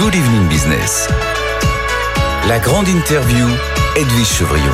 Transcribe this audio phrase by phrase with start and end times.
[0.00, 1.08] Good Evening Business.
[2.48, 3.46] La grande interview,
[3.94, 4.72] Edwige Chevrillon.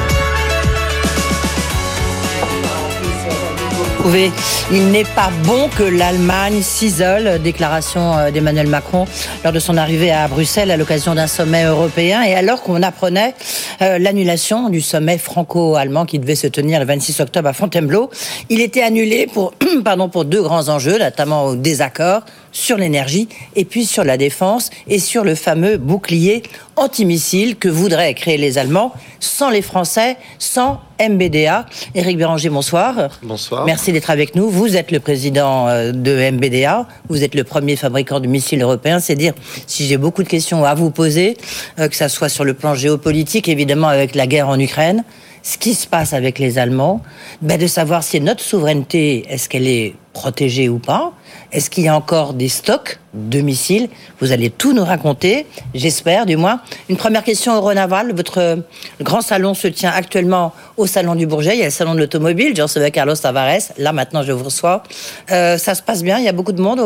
[4.70, 9.04] Il n'est pas bon que l'Allemagne s'isole, déclaration euh, d'Emmanuel Macron
[9.42, 13.34] lors de son arrivée à Bruxelles à l'occasion d'un sommet européen et alors qu'on apprenait
[13.82, 18.10] euh, l'annulation du sommet franco-allemand qui devait se tenir le 26 octobre à Fontainebleau.
[18.48, 19.54] Il était annulé pour,
[19.84, 22.22] pardon, pour deux grands enjeux, notamment au désaccord
[22.56, 26.42] sur l'énergie et puis sur la défense et sur le fameux bouclier
[26.76, 31.66] antimissile que voudraient créer les Allemands sans les Français, sans MBDA.
[31.94, 33.10] Éric Béranger, bonsoir.
[33.22, 33.66] Bonsoir.
[33.66, 34.48] Merci d'être avec nous.
[34.48, 36.86] Vous êtes le président euh, de MBDA.
[37.10, 39.00] Vous êtes le premier fabricant de missiles européens.
[39.00, 39.34] C'est dire
[39.66, 41.36] si j'ai beaucoup de questions à vous poser,
[41.78, 45.04] euh, que ça soit sur le plan géopolitique, évidemment avec la guerre en Ukraine,
[45.42, 47.02] ce qui se passe avec les Allemands,
[47.42, 51.12] ben de savoir si notre souveraineté, est-ce qu'elle est protégée ou pas
[51.52, 53.88] Est-ce qu'il y a encore des stocks de missiles?
[54.20, 56.60] Vous allez tout nous raconter, j'espère du moins.
[56.88, 58.12] Une première question Euronaval.
[58.14, 58.58] Votre
[59.00, 61.54] grand salon se tient actuellement au Salon du Bourget.
[61.54, 62.54] Il y a le Salon de l'Automobile.
[62.56, 63.72] Je recevais Carlos Tavares.
[63.78, 64.82] Là, maintenant, je vous reçois.
[65.30, 66.80] Euh, ça se passe bien Il y a beaucoup de monde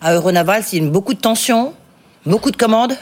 [0.00, 1.72] à Euronaval C'est beaucoup de tensions
[2.26, 2.94] Beaucoup de commandes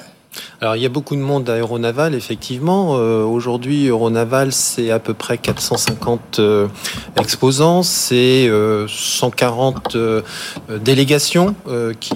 [0.61, 2.97] alors il y a beaucoup de monde à Euronaval, effectivement.
[2.97, 6.69] Euh, aujourd'hui, Euronaval, c'est à peu près 450 euh,
[7.19, 8.51] exposants, c'est
[8.89, 10.23] 140 euh,
[10.81, 11.55] délégations
[12.01, 12.15] qui,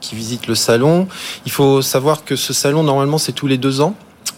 [0.00, 1.08] qui visitent le salon.
[1.46, 3.94] Il faut savoir que ce salon, normalement, c'est tous les deux ans.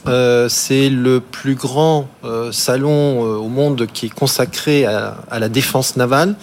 [0.07, 5.49] Euh, c'est le plus grand euh, salon euh, au monde qui est consacré à, la
[5.49, 6.37] défense navale.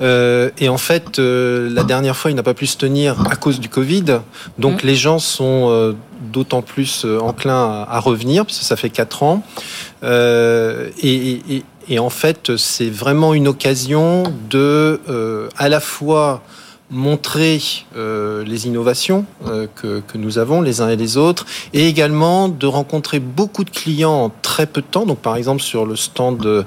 [0.00, 3.68] et en fait, la dernière fois, il n'a pas pu se tenir à cause du
[3.68, 4.20] Covid.
[4.58, 4.86] Donc mmh.
[4.86, 5.94] les gens sont
[6.32, 9.42] d'autant plus enclins à, revenir, parce que ça fait quatre ans.
[10.02, 15.00] Et, et, en fait, c'est vraiment une occasion de,
[15.56, 16.42] à la fois
[16.90, 17.60] montrer
[17.96, 22.48] euh, les innovations euh, que, que, nous avons les uns et les autres, et également
[22.48, 25.06] de rencontrer beaucoup de clients en très peu de temps.
[25.06, 26.64] Donc, par exemple, sur le stand de,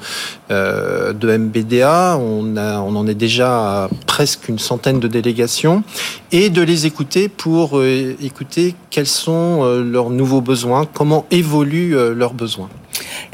[0.51, 5.83] euh, de MBDA, on, a, on en est déjà à presque une centaine de délégations,
[6.31, 12.69] et de les écouter pour écouter quels sont leurs nouveaux besoins, comment évoluent leurs besoins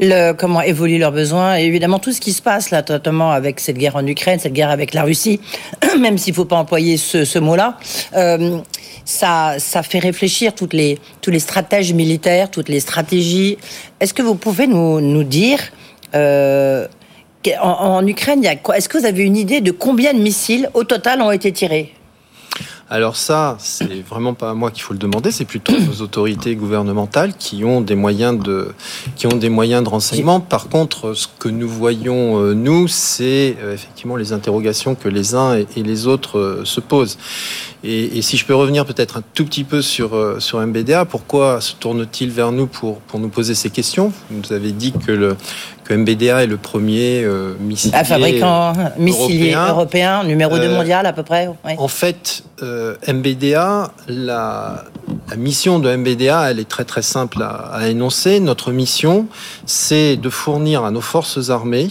[0.00, 1.58] le, comment évoluent leurs besoins.
[1.58, 4.52] Et évidemment, tout ce qui se passe là, notamment avec cette guerre en Ukraine, cette
[4.52, 5.40] guerre avec la Russie,
[6.00, 7.78] même s'il ne faut pas employer ce, ce mot-là,
[8.16, 8.58] euh,
[9.04, 13.58] ça, ça fait réfléchir toutes les, tous les stratèges militaires, toutes les stratégies.
[14.00, 15.60] Est-ce que vous pouvez nous, nous dire...
[16.14, 16.86] Euh,
[17.62, 21.22] en, en, Ukraine, est-ce que vous avez une idée de combien de missiles au total
[21.22, 21.94] ont été tirés?
[22.92, 26.56] Alors ça, c'est vraiment pas à moi qu'il faut le demander, c'est plutôt aux autorités
[26.56, 28.74] gouvernementales qui ont des moyens de
[29.88, 30.40] renseignement.
[30.40, 35.36] Par contre, ce que nous voyons euh, nous, c'est euh, effectivement les interrogations que les
[35.36, 37.16] uns et les autres euh, se posent.
[37.84, 40.10] Et, si je peux revenir peut-être un tout petit peu sur
[40.52, 44.12] MBDA, pourquoi se tourne-t-il vers nous pour pour nous poser ces questions?
[44.30, 45.36] Vous avez dit que le
[45.90, 50.24] MBDA est le premier euh, missile fabricant missilier européen.
[50.24, 51.48] numéro 2 euh, mondial à peu près.
[51.78, 54.84] En fait, euh, MBDA, la,
[55.36, 58.40] mission de MBDA, elle est très très simple à, énoncer.
[58.40, 59.26] Notre mission,
[59.66, 61.88] c'est de fournir à nos forces armées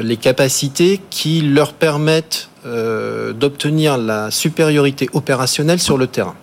[0.00, 6.36] les capacités qui leur permettent d'obtenir la supériorité opérationnelle sur le terrain.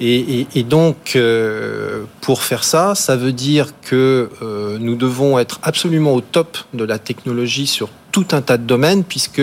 [0.00, 5.38] Et, et, et donc, euh, pour faire ça, ça veut dire que euh, nous devons
[5.38, 9.42] être absolument au top de la technologie sur tout un tas de domaines, puisque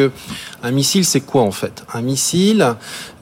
[0.63, 1.83] un missile, c'est quoi en fait?
[1.93, 2.75] Un missile,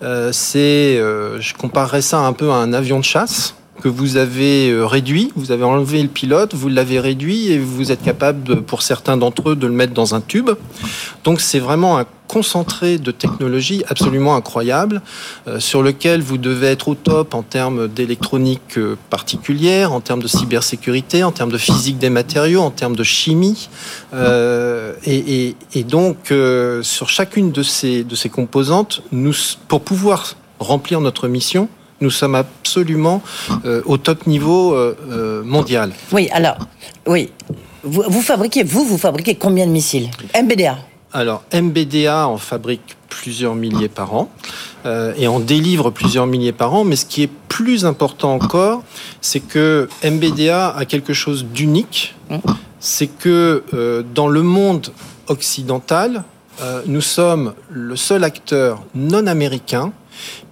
[0.03, 4.73] euh, c'est, je comparerais ça un peu à un avion de chasse que vous avez
[4.83, 9.17] réduit, vous avez enlevé le pilote, vous l'avez réduit et vous êtes capable, pour certains
[9.17, 10.51] d'entre eux, de le mettre dans un tube.
[11.23, 15.03] Donc c'est vraiment un concentré de technologies absolument incroyables
[15.47, 20.21] euh, sur lequel vous devez être au top en termes d'électronique euh, particulière, en termes
[20.23, 23.69] de cybersécurité, en termes de physique des matériaux, en termes de chimie.
[24.15, 26.33] Euh, et, donc,
[26.81, 29.03] sur chacune de ces, de ces composantes,
[29.67, 31.67] pour pouvoir remplir notre mission,
[32.03, 33.21] nous sommes absolument
[33.85, 34.75] au top niveau
[35.43, 35.91] mondial.
[36.11, 36.57] Oui, alors,
[37.07, 37.31] oui.
[37.83, 40.09] Vous, vous fabriquez, vous, vous fabriquez combien de missiles?
[40.39, 40.77] MBDA
[41.15, 44.31] alors, MBDA en fabrique plusieurs milliers par an
[44.87, 46.83] euh, et en délivre plusieurs milliers par an.
[46.83, 48.83] Mais ce qui est plus important encore,
[49.21, 52.15] c'est que MBDA a quelque chose d'unique.
[52.31, 52.37] Mmh.
[52.79, 54.91] C'est que euh, dans le monde
[55.27, 56.23] occidental,
[56.61, 59.91] euh, nous sommes le seul acteur non américain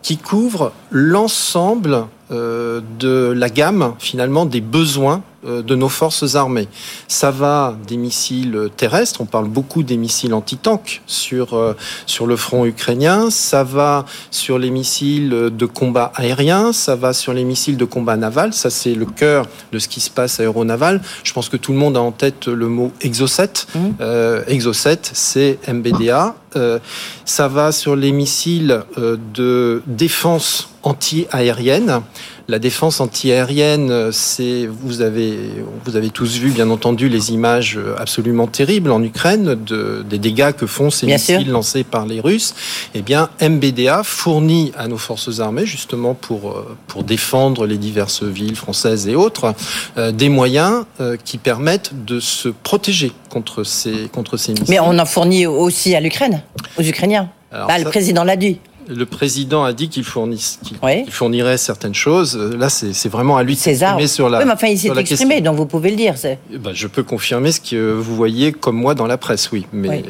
[0.01, 6.68] qui couvre l'ensemble euh, de la gamme finalement des besoins de nos forces armées.
[7.08, 11.74] Ça va des missiles terrestres, on parle beaucoup des missiles anti-tank sur, euh,
[12.06, 17.34] sur le front ukrainien, ça va sur les missiles de combat aérien, ça va sur
[17.34, 21.02] les missiles de combat naval, ça c'est le cœur de ce qui se passe aéronaval.
[21.24, 23.66] Je pense que tout le monde a en tête le mot Exocet.
[23.74, 23.80] Mmh.
[24.02, 26.36] Euh, Exocet, c'est MBDA.
[26.56, 26.80] Euh,
[27.26, 32.02] ça va sur les missiles de défense anti-aérienne.
[32.51, 35.39] La défense anti-aérienne, c'est vous avez
[35.86, 40.51] vous avez tous vu bien entendu les images absolument terribles en Ukraine de, des dégâts
[40.51, 42.53] que font ces missiles lancés par les Russes.
[42.94, 48.57] Eh bien, MBDA fournit à nos forces armées justement pour pour défendre les diverses villes
[48.57, 49.56] françaises et autres
[49.97, 54.68] euh, des moyens euh, qui permettent de se protéger contre ces contre ces missiles.
[54.68, 56.42] Mais on en fournit aussi à l'Ukraine,
[56.77, 57.30] aux Ukrainiens.
[57.54, 58.59] bah, le président l'a dit
[58.96, 62.38] le président a dit qu'il fournirait certaines choses.
[62.38, 64.40] Là, c'est vraiment à lui de s'exprimer sur la.
[64.40, 66.16] Oui, mais enfin, il s'est exprimé, donc vous pouvez le dire.
[66.24, 69.66] Eh ben, je peux confirmer ce que vous voyez comme moi dans la presse, oui.
[69.72, 70.04] Mais,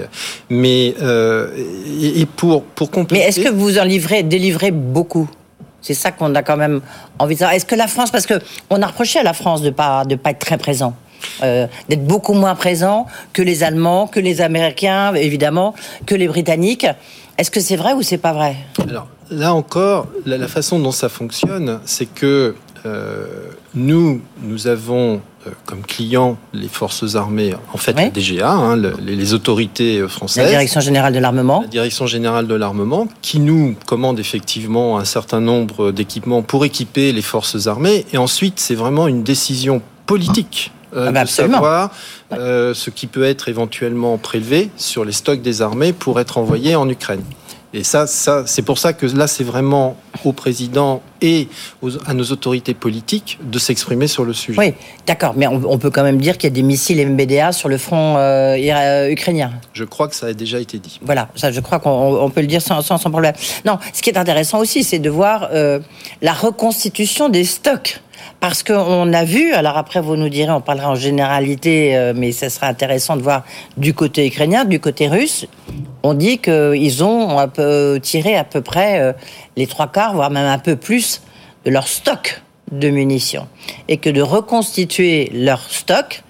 [0.49, 1.49] mais euh,
[2.01, 3.23] et, pour pour compléter.
[3.23, 5.29] Mais est-ce que vous en livrez, délivrez beaucoup?
[5.81, 6.81] C'est ça qu'on a quand même
[7.19, 7.55] envie de savoir.
[7.55, 8.35] Est-ce que la France, parce que
[8.69, 10.95] on a reproché à la France de pas de pas être très présent.
[11.43, 15.75] Euh, d'être beaucoup moins présent que les Allemands, que les Américains, évidemment,
[16.05, 16.87] que les Britanniques.
[17.41, 18.55] Est-ce que c'est vrai ou c'est pas vrai?
[18.87, 22.53] Alors là encore, la, façon dont ça fonctionne, c'est que
[22.85, 23.25] euh,
[23.73, 29.33] nous, nous avons euh, comme clients les forces armées, en fait la DGA, hein, les,
[29.33, 30.43] autorités françaises.
[30.43, 31.61] La Direction générale de l'armement.
[31.61, 37.11] La Direction générale de l'armement, qui nous commande effectivement un certain nombre d'équipements pour équiper
[37.11, 38.05] les forces armées.
[38.13, 40.71] Et ensuite, c'est vraiment une décision politique.
[40.95, 41.91] Euh, ah de savoir
[42.33, 46.75] euh, ce qui peut être éventuellement prélevé sur les stocks des armées pour être envoyé
[46.75, 47.23] en Ukraine.
[47.73, 49.95] Et ça, ça c'est pour ça que là, c'est vraiment
[50.25, 51.47] au président et
[52.05, 54.59] à nos autorités politiques de s'exprimer sur le sujet.
[54.59, 54.73] Oui,
[55.07, 57.77] d'accord, mais on, peut quand même dire qu'il y a des missiles MBDA sur le
[57.77, 59.51] front euh, euh, ukrainien.
[59.73, 60.99] Je crois que ça a déjà été dit.
[61.01, 63.33] Voilà, ça, je crois qu'on peut le dire sans, sans, problème.
[63.65, 65.79] Non, ce qui est intéressant aussi, c'est de voir euh,
[66.21, 68.01] la reconstitution des stocks.
[68.41, 72.49] Parce qu'on a vu, alors après vous nous direz, on parlera en généralité, mais ce
[72.49, 73.43] sera intéressant de voir
[73.77, 75.45] du côté ukrainien, du côté russe,
[76.03, 77.49] on dit qu'ils ont
[78.01, 79.15] tiré à peu près
[79.55, 81.21] les trois quarts, voire même un peu plus,
[81.65, 82.41] de leur stock
[82.71, 83.47] de munitions.
[83.87, 86.23] Et que de reconstituer leur stock,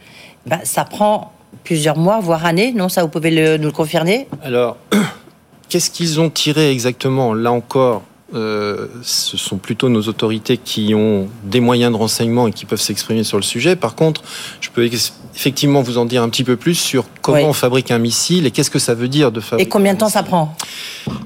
[0.46, 1.32] ben, ça prend
[1.64, 4.28] plusieurs mois, voire années, non Ça, vous pouvez nous le confirmer?
[4.44, 4.78] Alors,
[5.70, 7.34] qu'est-ce qu'ils ont tiré exactement?
[7.34, 12.52] Là encore, euh, ce sont plutôt nos autorités qui ont des moyens de renseignement et
[12.52, 13.76] qui peuvent s'exprimer sur le sujet.
[13.76, 14.24] Par contre,
[14.62, 14.90] je peux
[15.36, 18.52] effectivement vous en dire un petit peu plus sur comment on fabrique un missile et
[18.52, 19.68] qu'est-ce que ça veut dire de fabriquer.
[19.68, 20.56] Et combien de temps ça prend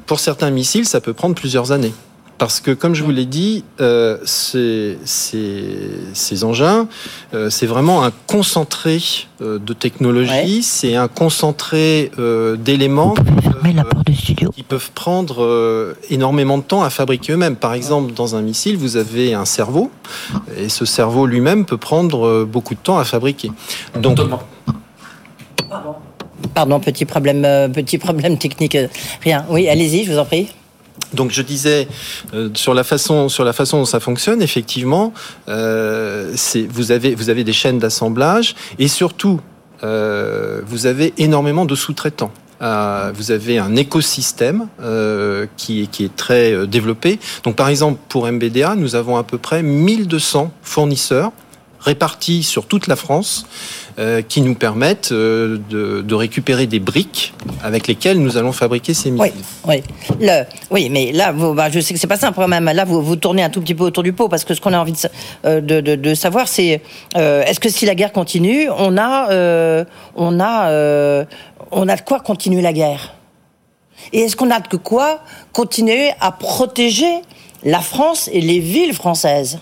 [0.05, 1.93] Pour certains missiles, ça peut prendre plusieurs années.
[2.37, 4.97] Parce que, comme je vous l'ai dit, euh, ces,
[6.43, 6.87] engins,
[7.33, 9.01] euh, c'est vraiment un concentré
[9.41, 12.11] euh, de technologie, c'est un concentré
[12.57, 13.15] d'éléments
[14.55, 17.55] qui peuvent prendre énormément de temps à fabriquer eux-mêmes.
[17.55, 19.91] Par exemple, dans un missile, vous avez un cerveau,
[20.57, 23.51] et ce cerveau lui-même peut prendre beaucoup de temps à fabriquer.
[23.95, 24.19] Donc,
[26.53, 28.77] Pardon, petit problème, petit problème technique.
[29.21, 29.45] Rien.
[29.49, 30.49] Oui, allez-y, je vous en prie.
[31.13, 31.87] Donc je disais
[32.33, 35.13] euh, sur la façon sur la façon dont ça fonctionne effectivement
[35.49, 39.39] euh, c'est vous avez vous avez des chaînes d'assemblage et surtout
[39.83, 42.31] euh, vous avez énormément de sous-traitants.
[42.61, 47.19] Euh, vous avez un écosystème euh, qui, est très euh, développé.
[47.43, 51.31] Donc par exemple pour MBDA, nous avons à peu près 1200 fournisseurs
[51.81, 53.45] répartis sur toute la France
[54.27, 57.33] qui nous permettent de, récupérer des briques
[57.63, 59.31] avec lesquelles nous allons fabriquer ces missiles.
[59.65, 59.83] Oui,
[60.19, 60.27] oui.
[60.69, 62.65] Oui mais là, bah, je sais que c'est pas simple quand même.
[62.65, 64.73] Là, vous, vous tournez un tout petit peu autour du pot parce que ce qu'on
[64.73, 64.95] a envie
[65.45, 66.81] de savoir, c'est
[67.15, 69.85] est-ce que si la guerre continue, on a,
[70.15, 71.25] on a,
[71.75, 73.13] on a de quoi continuer la guerre
[74.13, 75.19] Et est-ce qu'on a de quoi
[75.53, 77.21] continuer à protéger
[77.63, 79.59] la France et les villes françaises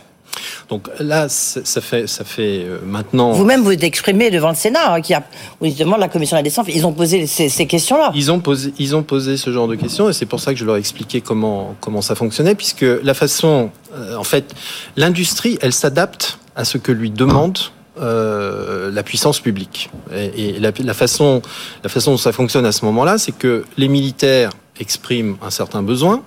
[0.67, 3.33] donc là, ça fait, ça fait euh, maintenant.
[3.33, 5.23] Vous-même, vous êtes exprimé devant le Sénat, hein, qui a,
[5.61, 8.11] justement, la commission de la défense, ils ont posé ces, questions-là.
[8.15, 10.59] Ils ont posé, ils ont posé ce genre de questions, et c'est pour ça que
[10.59, 14.55] je leur ai expliqué comment, comment ça fonctionnait, puisque la façon, euh, en fait,
[14.97, 17.59] l'industrie, elle s'adapte à ce que lui demande
[18.01, 19.91] euh, la puissance publique.
[20.11, 21.43] Et, la, façon,
[21.83, 25.83] la façon dont ça fonctionne à ce moment-là, c'est que les militaires exprime un certain
[25.83, 26.23] besoin.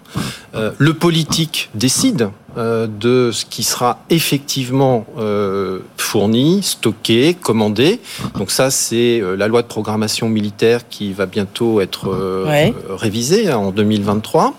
[0.54, 5.06] Euh, le politique décide euh, de ce qui sera effectivement
[5.96, 7.98] fourni, stocké, commandé.
[8.38, 12.08] Donc ça, c'est la loi de programmation militaire qui va bientôt être
[12.90, 14.54] révisée hein, en 2023.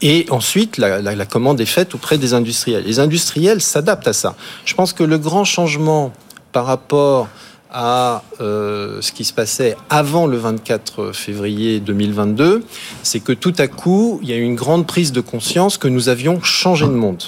[0.00, 2.84] Et ensuite, la, la, commande est faite auprès des industriels.
[2.84, 4.36] Les industriels s'adaptent à ça.
[4.64, 6.12] Je pense que le grand changement
[6.56, 7.28] par rapport
[7.70, 12.64] à euh, ce qui se passait avant le 24 février 2022,
[13.02, 15.86] c'est que tout à coup, il y a eu une grande prise de conscience que
[15.86, 17.22] nous avions changé de monde.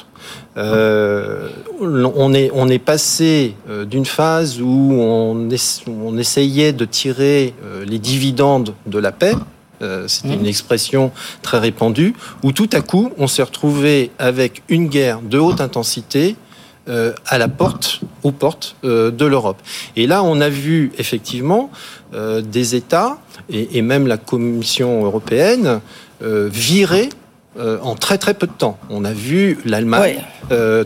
[0.56, 5.46] Euh, on, est, on est passé euh, d'une phase où on,
[5.86, 7.52] on, essayait de tirer
[7.86, 9.34] les dividendes de la paix,
[10.06, 15.20] c'était une expression très répandue, où tout à coup, on s'est retrouvé avec une guerre
[15.20, 16.34] de haute intensité
[16.88, 19.58] euh, à la porte, aux portes euh, de l'Europe.
[19.96, 21.70] Et là, on a vu effectivement
[22.14, 23.18] euh, des États
[23.50, 25.80] et, même la Commission européenne
[26.20, 27.10] virer
[27.58, 28.78] en très très peu de temps.
[28.90, 30.20] On a vu l'Allemagne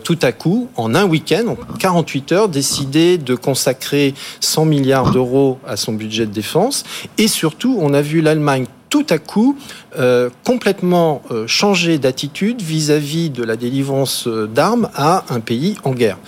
[0.05, 5.59] tout à coup, en un week-end, en 48 heures, décider de consacrer 100 milliards d'euros
[5.67, 6.85] à son budget de défense.
[7.19, 9.57] Et surtout, on a vu l'Allemagne tout à coup
[9.99, 15.93] euh, complètement euh, changé d'attitude vis-à-vis de la délivrance euh, d'armes à un pays en
[15.93, 16.19] guerre.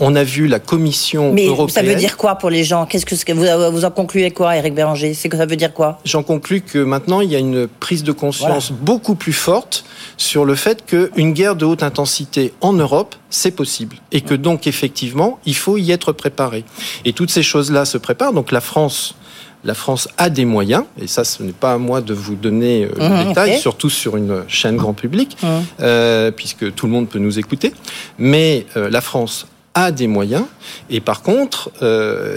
[0.00, 1.84] on a vu la Commission Mais européenne.
[1.84, 2.86] ça veut dire quoi pour les gens?
[2.86, 5.12] Qu'est-ce que vous, vous en concluez quoi, Eric Béranger?
[5.12, 5.98] C'est que ça veut dire quoi?
[6.06, 9.84] J'en conclus que maintenant il y a une prise de conscience beaucoup plus forte
[10.16, 14.66] sur le fait qu'une guerre de haute intensité en Europe c'est possible et que donc
[14.66, 16.64] effectivement il faut y être préparé.
[17.04, 18.32] Et toutes ces choses-là se préparent.
[18.32, 19.16] Donc la France
[19.64, 22.84] la France a des moyens, et ça, ce n'est pas à moi de vous donner
[22.84, 25.46] euh, le mmh, détail, surtout sur une chaîne grand public, mmh.
[25.80, 27.72] euh, puisque tout le monde peut nous écouter.
[28.18, 30.44] Mais euh, la France a des moyens.
[30.88, 31.72] Et par contre,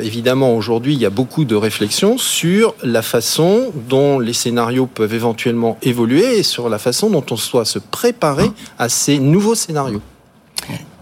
[0.02, 5.14] évidemment, aujourd'hui, il y a beaucoup de réflexions sur la façon dont les scénarios peuvent
[5.14, 10.02] éventuellement évoluer et sur la façon dont on doit se préparer à ces nouveaux scénarios.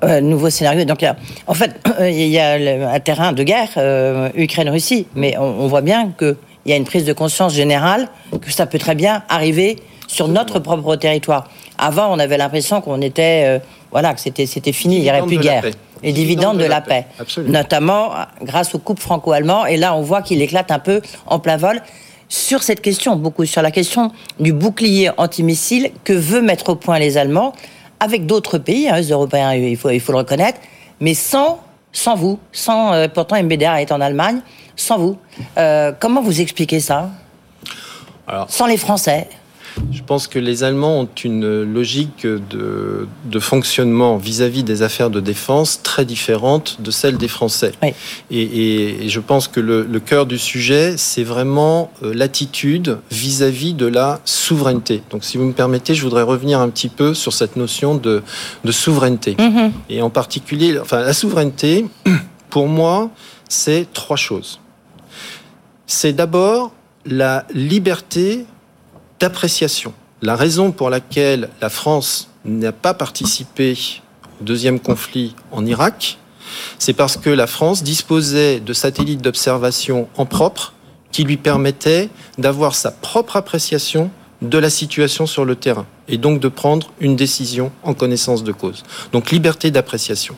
[0.04, 0.84] Euh, nouveau scénario.
[0.84, 1.06] Donc,
[1.48, 1.72] en fait,
[2.02, 2.54] il y a
[2.94, 6.36] un terrain de guerre, euh, Ukraine-Russie, mais on, voit bien qu'il
[6.66, 8.10] y a une prise de conscience générale
[8.42, 11.50] que ça peut très bien arriver sur notre propre territoire.
[11.78, 13.60] Avant, on avait l'impression qu'on était, euh,
[13.92, 15.64] voilà, que c'était c'était fini, il n'y aurait plus de guerre.
[16.04, 17.08] Les dividendes de, la, paix,
[17.48, 18.12] notamment
[18.44, 19.66] grâce au couple franco-allemand.
[19.66, 21.82] Et là, on voit qu'il éclate un peu en plein vol
[22.30, 27.00] sur cette question, beaucoup sur la question du bouclier antimissile que veut mettre au point
[27.00, 27.54] les Allemands?
[28.00, 30.60] Avec d'autres pays, hein, les Européens, il faut, il faut le reconnaître,
[31.00, 31.60] mais sans,
[31.92, 34.42] sans vous, sans, euh, pourtant MBDA est en Allemagne,
[34.76, 35.18] sans vous.
[35.58, 37.10] Euh, comment vous expliquez ça?
[38.48, 39.28] Sans les Français?
[39.92, 43.08] Je pense que les Allemands ont une logique de,
[43.40, 47.74] fonctionnement vis-à-vis des affaires de défense très différente de celle des Français.
[48.32, 54.20] Et, je pense que le, cœur du sujet, c'est vraiment euh, l'attitude vis-à-vis de la
[54.26, 55.02] souveraineté.
[55.10, 58.24] Donc si vous me permettez, je voudrais revenir un petit peu sur cette notion de,
[58.70, 59.34] souveraineté.
[59.34, 59.72] Mm-hmm.
[59.90, 61.86] Et en particulier, enfin, la souveraineté,
[62.50, 63.10] pour moi,
[63.50, 64.60] c'est trois choses.
[65.88, 66.72] C'est d'abord
[67.06, 68.46] la liberté
[69.26, 69.92] d'appréciation.
[70.22, 73.76] La raison pour laquelle la France n'a pas participé
[74.40, 76.20] au deuxième conflit en Irak,
[76.78, 80.74] c'est parce que la France disposait de satellites d'observation en propre
[81.12, 84.12] qui lui permettaient d'avoir sa propre appréciation
[84.44, 88.52] de la situation sur le terrain et donc de prendre une décision en connaissance de
[88.52, 88.84] cause.
[89.12, 90.36] Donc liberté d'appréciation.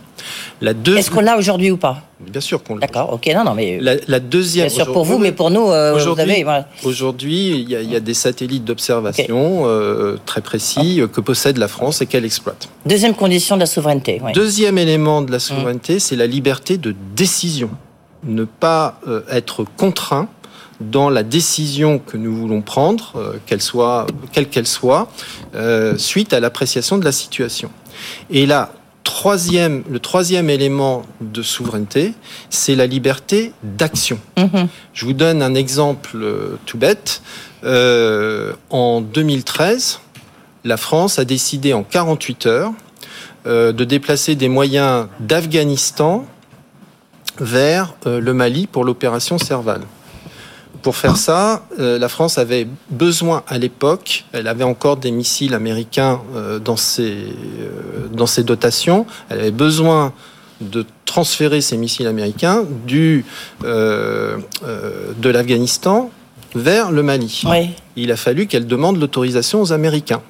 [0.62, 1.00] La deuxième...
[1.00, 2.04] Est-ce qu'on l'a aujourd'hui ou pas?
[2.20, 2.82] Bien sûr qu'on l'a.
[2.82, 3.80] D'accord, ok, non, non, mais...
[3.82, 4.68] La, deuxième...
[4.68, 6.46] Bien sûr pour vous, mais pour nous, euh, aujourd'hui,
[6.84, 12.02] Aujourd'hui, il y, a des satellites d'observation euh, très précis euh, que possède la France
[12.02, 12.70] et qu'elle exploite.
[12.86, 14.22] Deuxième condition de la souveraineté.
[14.34, 17.70] Deuxième élément de la souveraineté, c'est la liberté de décision.
[18.24, 20.28] Ne pas être contraint
[20.80, 25.10] dans la décision que nous voulons prendre, euh, qu'elle soit, quelle qu'elle soit,
[25.56, 27.72] euh, suite à l'appréciation de la situation.
[28.30, 28.72] Et là,
[29.04, 32.14] troisième, le troisième élément de souveraineté,
[32.50, 34.20] c'est la liberté d'action.
[34.38, 34.68] Mm-hmm.
[34.94, 37.22] Je vous donne un exemple euh, tout bête.
[37.64, 40.00] en 2013,
[40.64, 42.72] la France a décidé en 48 heures
[43.46, 46.26] de déplacer des moyens d'Afghanistan
[47.40, 49.82] vers le Mali pour l'opération Serval.
[50.88, 55.54] Pour faire ça, euh, la France avait besoin à l'époque, elle avait encore des missiles
[55.54, 60.14] américains euh, dans, ses, euh, dans ses dotations, elle avait besoin
[60.62, 63.26] de transférer ces missiles américains du,
[63.64, 64.40] de
[65.22, 66.10] l'Afghanistan
[66.56, 67.44] vers le Mali.
[67.98, 70.22] Il a fallu qu'elle demande l'autorisation aux Américains.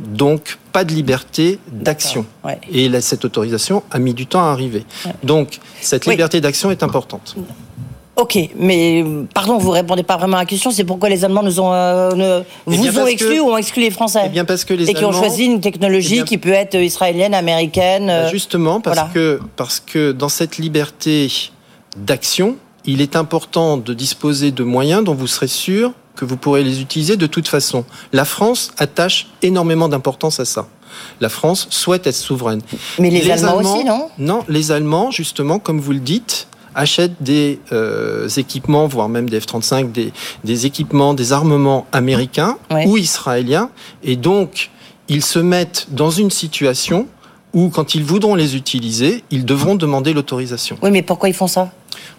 [0.00, 2.24] Donc, pas de liberté d'action.
[2.72, 4.86] Et cette autorisation a mis du temps à arriver.
[5.22, 7.36] Donc, cette liberté d'action est importante.
[8.20, 10.72] Ok, mais pardon, vous répondez pas vraiment à la question.
[10.72, 13.56] C'est pourquoi les Allemands nous ont euh, Eh vous ont parce exclu que- ou ont
[13.56, 16.16] exclu les Français Eh bien, parce que les et qui ont choisi une technologie Eh
[16.16, 18.06] bien- qui peut être israélienne, américaine.
[18.08, 19.10] Bah, euh, Justement, parce, voilà.
[19.14, 21.30] que, parce que dans cette liberté
[21.96, 26.64] d'action, il est important de disposer de moyens dont vous serez sûr que vous pourrez
[26.64, 27.84] les utiliser de toute façon.
[28.12, 30.66] La France attache énormément d'importance à ça.
[31.20, 32.62] La France souhaite être souveraine.
[32.98, 34.08] Mais les Allemands aussi, non?
[34.18, 36.48] Non, les Allemands, justement, comme vous le dites,
[36.78, 40.12] achètent des euh, équipements, voire même des F-35, des,
[40.44, 42.86] des équipements, des armements américains Ouais.
[42.86, 43.70] ou israéliens.
[44.04, 44.70] Et donc,
[45.08, 47.06] ils se mettent dans une situation
[47.52, 50.78] où, quand ils voudront les utiliser, ils devront demander l'autorisation.
[50.82, 51.72] Oui, mais pourquoi ils font ça?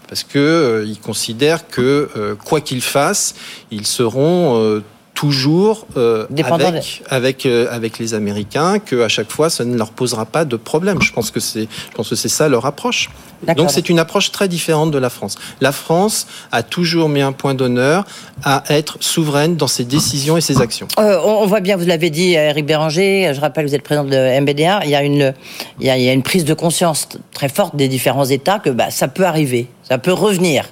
[0.09, 3.35] Parce que euh, ils considèrent que, euh, quoi qu'ils fassent,
[3.71, 4.81] ils seront...
[5.19, 9.89] toujours euh, avec avec euh, avec les Américains que à chaque fois ça ne leur
[9.89, 11.01] posera pas de problème.
[11.01, 13.09] Je pense que c'est je pense que c'est ça leur approche.
[13.57, 15.35] Donc c'est une approche très différente de la France.
[15.59, 18.05] La France a toujours mis un point d'honneur
[18.45, 20.87] à être souveraine dans ses décisions et ses actions.
[20.97, 24.05] Euh, on, on voit bien, vous l'avez dit, Eric Béranger, je rappelle, vous êtes président
[24.05, 25.33] de MBDA, il y a une,
[25.79, 28.59] il y a, il y a une prise de conscience très forte des différents États
[28.59, 30.65] que bah, ça peut arriver, ça peut revenir.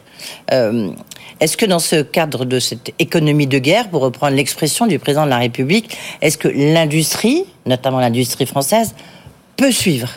[0.52, 0.90] Euh,
[1.40, 5.26] est-ce que dans ce cadre de cette économie de guerre, pour reprendre l'expression du président
[5.26, 8.96] de la République, est-ce que l'industrie, notamment l'industrie française,
[9.56, 10.10] peut suivre?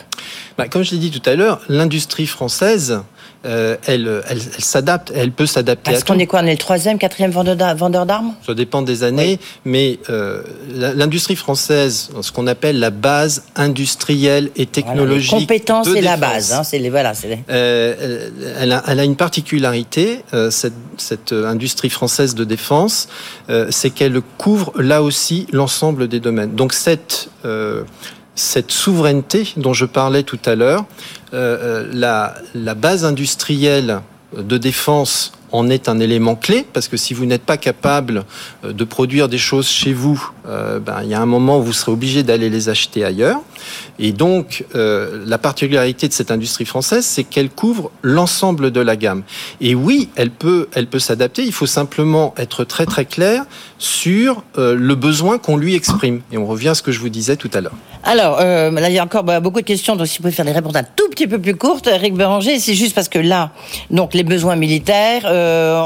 [0.57, 3.01] Bah, comme je l'ai dit tout à l'heure, l'industrie française,
[3.45, 6.13] euh, elle, elle, elle s'adapte, elle peut s'adapter Parce tout.
[6.13, 8.33] qu'on est quoi On est le troisième, quatrième vendeur d'a- vendeur d'armes?
[8.45, 14.65] Ça dépend des années, mais euh, l'industrie française, ce qu'on appelle la base industrielle et
[14.65, 15.31] Voilà, technologique.
[15.31, 16.53] compétences, de c'est la base.
[16.53, 18.29] Hein, c'est les, voilà, c'est les- Euh,
[18.59, 23.07] elle, a, elle a une particularité, euh, cette, cette industrie française de défense,
[23.49, 26.55] euh, c'est qu'elle couvre là aussi l'ensemble des domaines.
[26.55, 27.83] Donc cette, euh,
[28.35, 30.85] cette souveraineté dont je parlais tout à l'heure,
[31.33, 34.01] euh, euh, la, base industrielle
[34.37, 38.23] de défense en est un élément clé parce que si vous n'êtes pas capable
[38.63, 41.73] euh, de produire des choses chez vous, ben, il y a un moment où vous
[41.73, 43.39] serez obligé d'aller les acheter ailleurs.
[43.99, 48.95] Et donc, euh, la particularité de cette industrie française, c'est qu'elle couvre l'ensemble de la
[48.95, 49.23] gamme.
[49.59, 51.43] Et oui, elle peut, elle peut s'adapter.
[51.43, 53.45] Il faut simplement être très très clair
[53.77, 56.21] sur euh, le besoin qu'on lui exprime.
[56.31, 57.75] Et on revient à ce que je vous disais tout à l'heure.
[58.03, 60.33] Alors, euh, là, il y a encore bah, beaucoup de questions, donc si vous pouvez
[60.33, 63.19] faire des réponses un tout petit peu plus courtes, Eric Béranger, c'est juste parce que
[63.19, 63.51] là,
[63.91, 65.25] donc les besoins militaires,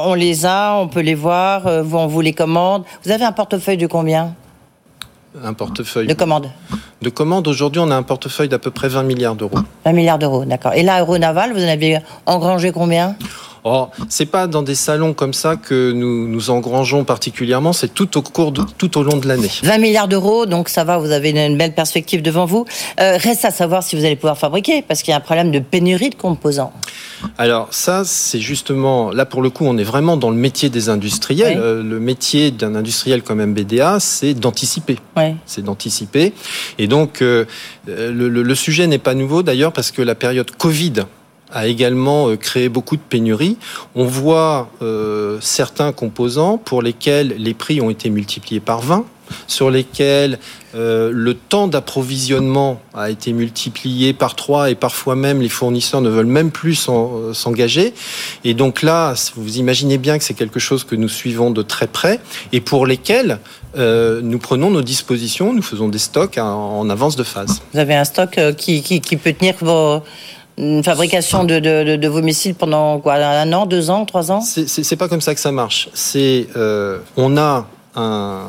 [0.05, 2.83] on les a, on peut les voir, vous, on vous les commande.
[3.03, 4.33] Vous avez un portefeuille de combien?
[5.43, 6.49] Un portefeuille de commandes
[7.01, 7.47] de commandes.
[7.47, 9.59] Aujourd'hui, on a un portefeuille d'à peu près 20 milliards d'euros.
[9.85, 10.73] 20 milliards d'euros, d'accord.
[10.73, 13.15] Et là, Aéronaval, vous en avez engrangé combien?
[13.67, 17.73] Oh, c'est pas dans des salons comme ça que nous nous engrangeons particulièrement.
[17.73, 19.49] C'est tout au cours, de, tout au long de l'année.
[19.63, 22.65] 20 milliards d'euros, donc ça va, vous avez une, belle perspective devant vous.
[22.99, 25.49] Euh, reste à savoir si vous allez pouvoir fabriquer, parce qu'il y a un problème
[25.49, 26.73] de pénurie de composants.
[27.39, 30.89] Alors ça, c'est justement là pour le coup, on est vraiment dans le métier des
[30.89, 31.57] industriels.
[31.57, 31.63] Oui.
[31.63, 34.99] Euh, le métier d'un industriel comme MBDA, c'est d'anticiper.
[35.47, 36.33] C'est d'anticiper.
[36.77, 37.45] Et donc euh,
[37.87, 40.93] le, le- sujet n'est pas nouveau d'ailleurs parce que la période Covid
[41.51, 43.57] a également euh, créé beaucoup de pénuries.
[43.95, 49.05] On voit euh, certains composants pour lesquels les prix ont été multipliés par 20
[49.47, 50.37] sur lesquels
[50.75, 56.09] euh, le temps d'approvisionnement a été multiplié par 3 et parfois même les fournisseurs ne
[56.09, 57.93] veulent même plus s'en- euh, s'engager.
[58.43, 61.87] Et donc là, vous imaginez bien que c'est quelque chose que nous suivons de très
[61.87, 62.19] près
[62.53, 63.39] et pour lesquels
[63.77, 67.61] euh, nous prenons nos dispositions, nous faisons des stocks en, en avance de phase.
[67.73, 70.01] Vous avez un stock euh, qui, qui, qui peut tenir vos,
[70.57, 74.31] une fabrication de, de, de, de vos missiles pendant quoi Un an, deux ans, trois
[74.31, 74.41] ans?
[74.41, 75.89] C'est pas comme ça que ça marche.
[75.93, 78.41] C'est euh, on a un,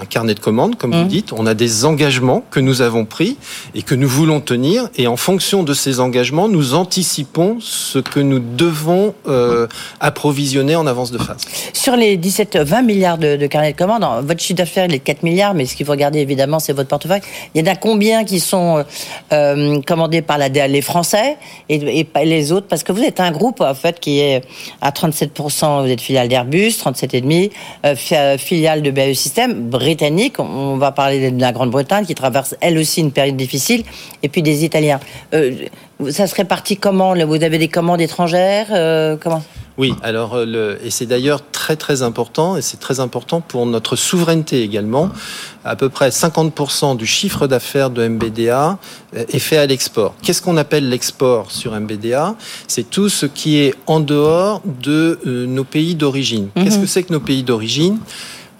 [0.00, 1.08] un carnet de commandes, comme vous Mhm.
[1.08, 1.32] dites.
[1.32, 3.36] On a des engagements que nous avons pris
[3.74, 4.88] et que nous voulons tenir.
[4.96, 9.66] Et en fonction de ces engagements, nous anticipons ce que nous devons euh,
[10.00, 11.44] approvisionner en avance de phase.
[11.72, 14.98] Sur les 17, 20 milliards de, de carnets de commandes, votre chiffre d'affaires, il est
[14.98, 17.20] de 4 milliards, mais ce qu'il faut regarder, évidemment, c'est votre portefeuille.
[17.54, 18.82] Il y en a combien qui sont euh,
[19.32, 21.36] euh, commandés par la, les Français
[21.68, 22.66] et, les autres?
[22.68, 24.42] Parce que vous êtes un groupe, en fait, qui est
[24.80, 27.50] à 37%, vous êtes filiale d'Airbus, 37,5%,
[27.86, 32.56] euh, fi- filiale de BAE System, britannique, on, va parler de la Grande-Bretagne, qui traverse,
[32.60, 33.84] elle aussi, une période difficile,
[34.22, 35.00] et puis des Italiens.
[35.34, 35.52] Euh,
[36.10, 37.14] ça se répartit comment?
[37.26, 39.42] Vous avez des commandes étrangères euh, Comment?
[39.76, 43.66] Oui, alors euh, le, et c'est d'ailleurs très très important et c'est très important pour
[43.66, 45.10] notre souveraineté également.
[45.64, 48.78] À peu près 50% du chiffre d'affaires de MBDA
[49.14, 50.14] est fait à l'export.
[50.22, 52.36] Qu'est-ce qu'on appelle l'export sur MBDA
[52.68, 56.50] C'est tout ce qui est en dehors de nos pays d'origine.
[56.54, 57.98] Qu'est-ce que c'est que nos pays d'origine?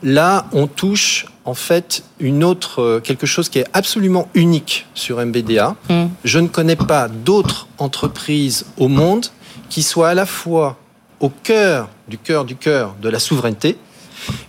[0.05, 5.19] Là, on touche en fait une autre euh, quelque chose qui est absolument unique sur
[5.25, 5.77] MBDA.
[5.89, 6.05] Mm.
[6.25, 9.27] Je ne connais pas d'autres entreprises au monde
[9.71, 10.77] qui soient à la fois
[11.21, 13.79] au cœur du cœur du cœur de la souveraineté,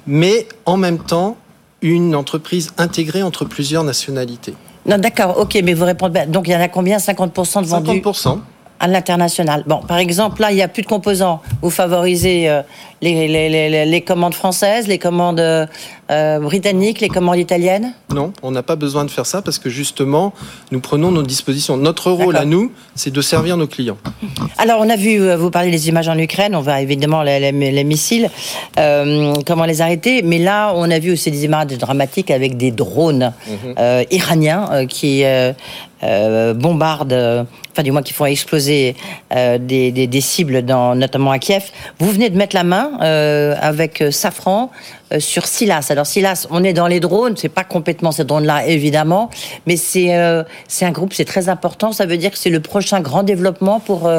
[0.05, 1.37] mais en même temps
[1.81, 4.55] une entreprise intégrée entre plusieurs nationalités.
[4.85, 6.25] Non, d'accord, ok, mais vous répondez.
[6.27, 6.97] Donc il y en a combien?
[6.97, 8.01] 50% de vendus?
[8.01, 8.39] 50%
[8.79, 9.63] à l'international.
[9.67, 11.41] Bon, par exemple, là, il n'y a plus de composants.
[11.61, 12.61] Vous favorisez euh,
[13.01, 15.39] les, les, les, les, commandes françaises, les commandes
[16.11, 19.69] euh, britanniques, les commandes italiennes Non, on n'a pas besoin de faire ça parce que
[19.69, 20.33] justement,
[20.71, 21.77] nous prenons nos dispositions.
[21.77, 23.97] Notre rôle à nous, c'est de servir nos clients.
[24.57, 27.83] Alors, on a vu, euh, vous parlez des images en Ukraine, on va évidemment les,
[27.83, 28.29] missiles,
[28.77, 32.71] euh, comment les arrêter, mais là, on a vu aussi des images dramatiques avec des
[32.71, 34.05] drones mhm.
[34.11, 35.23] iraniens qui
[36.01, 38.95] bombardent enfin du moins qui font exploser
[39.33, 41.65] euh, des, des, des, cibles, dans, notamment à Kiev.
[41.99, 44.71] Vous venez de mettre la main euh, avec euh, Safran
[45.11, 45.87] euh, sur Silas.
[45.95, 49.29] Alors Silas, on est dans les drones, c'est pas complètement ces drones-là évidemment,
[49.65, 51.93] mais c'est euh, c'est un groupe, c'est très important.
[51.93, 54.09] Ça veut dire que c'est le prochain grand développement pour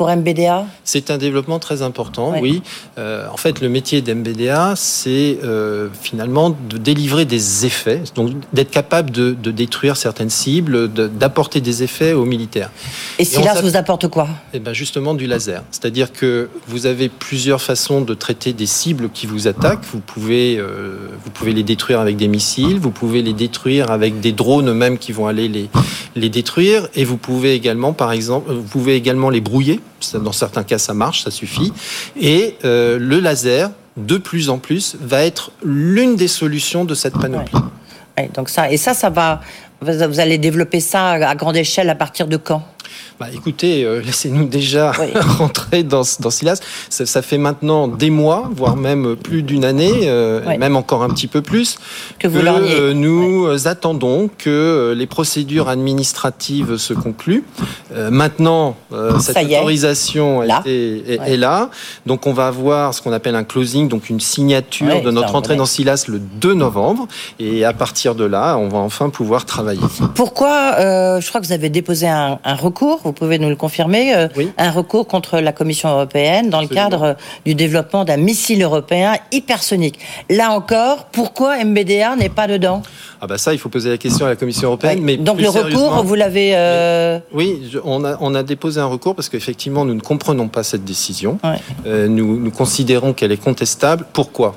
[0.00, 2.62] pour MBDA C'est un développement très important, oui.
[2.96, 8.70] Euh, en fait, le métier d'MBDA, c'est euh, finalement de délivrer des effets, donc d'être
[8.70, 12.70] capable de, de, détruire certaines cibles, d'apporter des effets aux militaires.
[13.18, 14.26] Et, si là, vous apporte quoi?
[14.54, 15.64] Eh ben justement du laser.
[15.70, 19.84] C'est-à-dire que vous avez plusieurs façons de traiter des cibles qui vous attaquent.
[19.92, 24.18] Vous pouvez, euh, vous pouvez les détruire avec des missiles, vous pouvez les détruire avec
[24.20, 25.68] des drones même qui vont aller les,
[26.16, 29.78] les détruire, et vous pouvez également, par exemple, vous pouvez également les brouiller
[30.14, 31.72] dans certains cas, ça marche, ça suffit.
[32.20, 37.18] Et euh, le laser, de plus en plus, va être l'une des solutions de cette
[37.18, 37.58] panoplie.
[38.34, 39.40] donc ça, et ça, ça va.
[39.82, 42.62] Vous allez développer ça à grande échelle à partir de quand?
[43.20, 44.92] Bah, écoutez, euh, laissez-nous déjà
[45.38, 46.58] rentrer dans, dans Silas.
[46.88, 51.10] Ça, ça, fait maintenant des mois, voire même plus d'une année, euh, même encore un
[51.10, 51.76] petit peu plus,
[52.18, 57.44] que, vous euh, nous attendons que les procédures administratives se concluent.
[58.10, 58.76] maintenant,
[59.20, 61.68] cette autorisation est, est, là.
[62.06, 65.56] Donc on va avoir ce qu'on appelle un closing, donc une signature de notre entrée
[65.56, 67.06] dans Silas le 2 novembre.
[67.38, 69.80] Et à partir de là, on va enfin pouvoir travailler.
[70.14, 74.14] Pourquoi Je crois que vous avez déposé un, un recours vous pouvez nous le confirmer,
[74.14, 79.16] euh, un recours contre la Commission européenne dans le cadre du développement d'un missile européen
[79.32, 79.98] hypersonique.
[80.28, 82.82] Là encore, pourquoi MBDA n'est pas dedans?
[83.20, 85.00] Ah bah ça, il faut poser la question à la Commission européenne.
[85.02, 86.52] Mais Donc le recours, vous l'avez...
[86.54, 90.62] Euh, oui, on a, on a déposé un recours parce qu'effectivement, nous ne comprenons pas
[90.62, 91.40] cette décision.
[91.86, 94.06] Euh, nous, nous considérons qu'elle est contestable.
[94.12, 94.54] Pourquoi?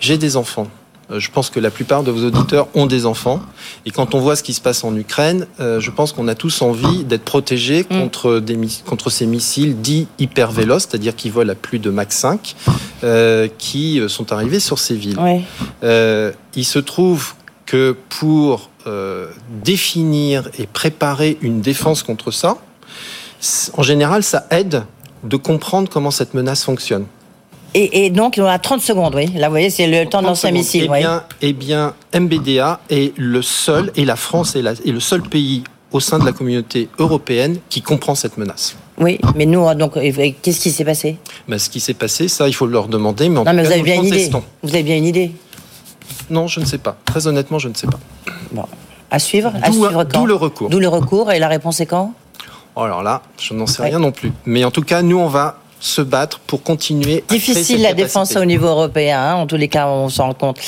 [0.00, 0.66] J'ai des enfants.
[1.10, 3.40] Euh, je pense que la plupart de vos auditeurs ont des enfants.
[3.86, 6.34] Et quand on voit ce qui se passe en Ukraine, euh, je pense qu'on a
[6.34, 7.84] tous envie d'être protégés mm.
[8.00, 12.10] contre, des, contre ces missiles dits hyper véloces, c'est-à-dire qui volent à plus de Mach
[12.10, 12.54] 5,
[13.04, 15.18] euh, qui sont arrivés sur ces villes.
[15.82, 17.34] il se trouve
[17.66, 18.70] que pour
[19.62, 22.56] définir et préparer une défense contre ça,
[23.76, 24.84] en général, ça aide
[25.22, 27.06] de comprendre comment cette menace fonctionne.
[27.74, 29.26] Et, donc, on a 30 secondes, oui.
[29.36, 30.90] Là, vous voyez, c'est le temps de lancer un missile.
[30.92, 35.62] Eh bien, eh bien, MBDA est le seul, et la France est, le seul pays
[35.92, 38.76] au sein de la communauté européenne qui comprend cette menace.
[38.98, 41.16] Oui, mais nous, donc, qu'est-ce qui s'est passé?
[41.48, 43.28] Ben, Ce qui s'est passé, ça, il faut leur demander.
[43.28, 44.30] Mais en non, mais vous avez bien une idée.
[44.62, 45.32] Vous avez bien une idée
[46.28, 46.96] Non, je ne sais pas.
[47.04, 48.00] Très honnêtement, je ne sais pas.
[48.52, 48.64] Bon,
[49.10, 49.52] à suivre.
[50.12, 50.70] D'où le recours.
[50.70, 51.30] D'où le recours.
[51.30, 52.12] Et la réponse est quand?
[52.76, 54.32] Oh, Alors là, je n'en sais rien non plus.
[54.44, 57.24] Mais en tout cas, nous, on va se battre pour continuer.
[57.28, 60.58] Difficile la défense au niveau européen, hein, en tous les cas, on s'en rend compte.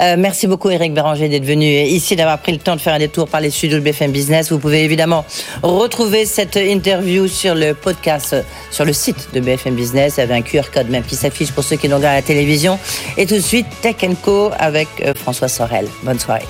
[0.00, 2.98] Euh, merci beaucoup, Eric Béranger, d'être venu ici, d'avoir pris le temps de faire un
[2.98, 4.50] détour par les studios de BFM Business.
[4.50, 5.24] Vous pouvez évidemment
[5.62, 8.36] retrouver cette interview sur le podcast,
[8.70, 10.14] sur le site de BFM Business.
[10.16, 12.22] Il y avait un QR code même qui s'affiche pour ceux qui n'ont pas la
[12.22, 12.78] télévision.
[13.16, 15.88] Et tout de suite, Tech Co avec euh, François Sorel.
[16.04, 16.46] Bonne soirée.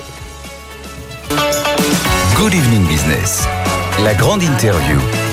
[2.37, 3.46] Good evening business.
[4.04, 5.29] La grande interview.